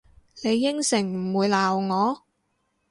[0.43, 0.99] 你應承
[1.31, 2.23] 唔會鬧我？